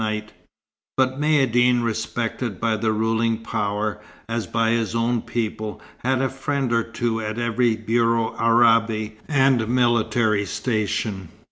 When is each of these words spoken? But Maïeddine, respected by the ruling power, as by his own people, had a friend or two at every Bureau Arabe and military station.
But 0.97 1.21
Maïeddine, 1.21 1.83
respected 1.83 2.59
by 2.59 2.75
the 2.75 2.91
ruling 2.91 3.37
power, 3.43 4.01
as 4.27 4.47
by 4.47 4.71
his 4.71 4.95
own 4.95 5.21
people, 5.21 5.79
had 5.99 6.23
a 6.23 6.27
friend 6.29 6.73
or 6.73 6.81
two 6.81 7.21
at 7.23 7.37
every 7.37 7.75
Bureau 7.75 8.35
Arabe 8.35 9.17
and 9.29 9.67
military 9.69 10.43
station. 10.47 11.29